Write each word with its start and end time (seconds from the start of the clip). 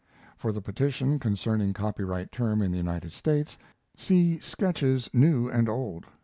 [For 0.35 0.51
the 0.51 0.63
petition 0.63 1.19
concerning 1.19 1.73
copyright 1.73 2.31
term 2.31 2.63
in 2.63 2.71
the 2.71 2.77
United 2.79 3.11
States, 3.11 3.59
see 3.95 4.39
Sketches 4.39 5.11
New 5.13 5.47
and 5.47 5.69
Old. 5.69 6.07